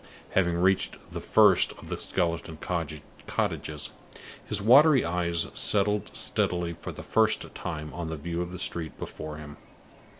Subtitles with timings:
[0.31, 3.91] Having reached the first of the skeleton cottages,
[4.43, 8.97] his watery eyes settled steadily for the first time on the view of the street
[8.97, 9.57] before him.